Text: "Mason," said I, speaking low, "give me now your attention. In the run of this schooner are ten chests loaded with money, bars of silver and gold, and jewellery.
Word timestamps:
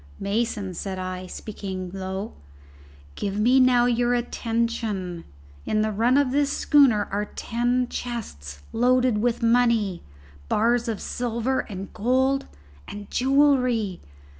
"Mason," 0.19 0.73
said 0.73 0.97
I, 0.97 1.27
speaking 1.27 1.91
low, 1.91 2.33
"give 3.13 3.39
me 3.39 3.59
now 3.59 3.85
your 3.85 4.15
attention. 4.15 5.25
In 5.63 5.81
the 5.83 5.91
run 5.91 6.17
of 6.17 6.31
this 6.31 6.51
schooner 6.51 7.07
are 7.11 7.25
ten 7.25 7.87
chests 7.87 8.63
loaded 8.73 9.19
with 9.19 9.43
money, 9.43 10.01
bars 10.49 10.87
of 10.87 10.99
silver 10.99 11.59
and 11.59 11.93
gold, 11.93 12.47
and 12.87 13.11
jewellery. 13.11 14.01